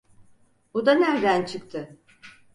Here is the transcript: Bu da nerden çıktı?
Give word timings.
Bu 0.73 0.85
da 0.85 0.93
nerden 0.93 1.45
çıktı? 1.45 1.97